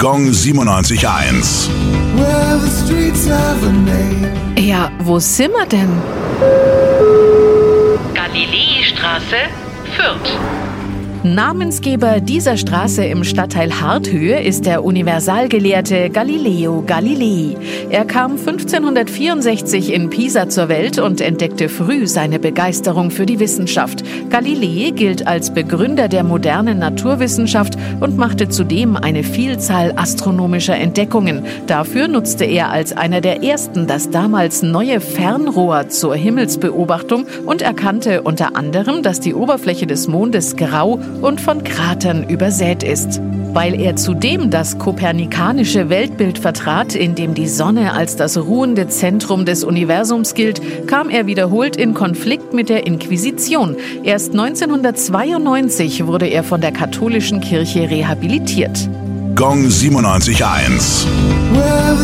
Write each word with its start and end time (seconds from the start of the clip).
Gong 0.00 0.30
97.1. 0.30 1.68
Well, 2.14 2.60
the 2.60 2.70
streets 2.70 3.26
have 3.26 3.66
a 3.66 3.72
name. 3.72 4.30
Ja, 4.56 4.92
wo 5.00 5.18
sind 5.18 5.52
wir 5.52 5.66
denn? 5.66 5.90
Galileestraße, 8.14 9.50
Fürth. 9.96 10.57
Namensgeber 11.24 12.20
dieser 12.20 12.56
Straße 12.56 13.04
im 13.04 13.24
Stadtteil 13.24 13.80
Harthöhe 13.80 14.40
ist 14.40 14.66
der 14.66 14.84
Universalgelehrte 14.84 16.10
Galileo 16.10 16.84
Galilei. 16.86 17.56
Er 17.90 18.04
kam 18.04 18.32
1564 18.32 19.92
in 19.92 20.10
Pisa 20.10 20.48
zur 20.48 20.68
Welt 20.68 21.00
und 21.00 21.20
entdeckte 21.20 21.68
früh 21.68 22.06
seine 22.06 22.38
Begeisterung 22.38 23.10
für 23.10 23.26
die 23.26 23.40
Wissenschaft. 23.40 24.04
Galilei 24.30 24.90
gilt 24.90 25.26
als 25.26 25.52
Begründer 25.52 26.06
der 26.06 26.22
modernen 26.22 26.78
Naturwissenschaft 26.78 27.74
und 27.98 28.16
machte 28.16 28.48
zudem 28.48 28.96
eine 28.96 29.24
Vielzahl 29.24 29.94
astronomischer 29.96 30.76
Entdeckungen. 30.76 31.44
Dafür 31.66 32.06
nutzte 32.06 32.44
er 32.44 32.70
als 32.70 32.96
einer 32.96 33.20
der 33.20 33.42
ersten 33.42 33.88
das 33.88 34.10
damals 34.10 34.62
neue 34.62 35.00
Fernrohr 35.00 35.88
zur 35.88 36.14
Himmelsbeobachtung 36.14 37.26
und 37.44 37.60
erkannte 37.60 38.22
unter 38.22 38.54
anderem, 38.54 39.02
dass 39.02 39.18
die 39.18 39.34
Oberfläche 39.34 39.88
des 39.88 40.06
Mondes 40.06 40.54
grau 40.56 41.00
und 41.20 41.40
von 41.40 41.64
Kratern 41.64 42.28
übersät 42.28 42.82
ist. 42.82 43.20
Weil 43.52 43.80
er 43.80 43.96
zudem 43.96 44.50
das 44.50 44.78
kopernikanische 44.78 45.88
Weltbild 45.88 46.38
vertrat, 46.38 46.94
in 46.94 47.14
dem 47.14 47.34
die 47.34 47.48
Sonne 47.48 47.92
als 47.92 48.16
das 48.16 48.36
ruhende 48.36 48.88
Zentrum 48.88 49.44
des 49.44 49.64
Universums 49.64 50.34
gilt, 50.34 50.86
kam 50.86 51.08
er 51.10 51.26
wiederholt 51.26 51.76
in 51.76 51.94
Konflikt 51.94 52.52
mit 52.52 52.68
der 52.68 52.86
Inquisition. 52.86 53.76
Erst 54.04 54.32
1992 54.32 56.06
wurde 56.06 56.26
er 56.26 56.44
von 56.44 56.60
der 56.60 56.72
katholischen 56.72 57.40
Kirche 57.40 57.90
rehabilitiert. 57.90 58.88
Gong 59.34 59.66
97.1. 59.66 61.06
Well, 61.52 61.96